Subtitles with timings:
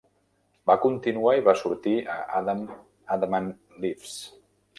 [0.69, 2.65] Va continuar i va sortir a Adam
[3.19, 3.53] Adamant
[3.85, 4.19] Lives!